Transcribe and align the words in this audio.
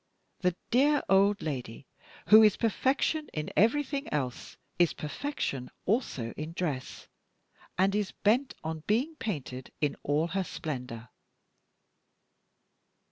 The 0.39 0.55
dear 0.71 1.03
old 1.09 1.43
lady, 1.43 1.85
who 2.29 2.41
is 2.41 2.57
perfection 2.57 3.29
in 3.33 3.51
everything 3.55 4.11
else, 4.11 4.57
is 4.79 4.93
perfection 4.93 5.69
also 5.85 6.33
in 6.35 6.53
dress, 6.53 7.07
and 7.77 7.93
is 7.93 8.11
bent 8.11 8.55
on 8.63 8.79
being 8.87 9.13
painted 9.17 9.71
in 9.79 9.95
all 10.01 10.29
her 10.29 10.43
splendor." 10.43 11.09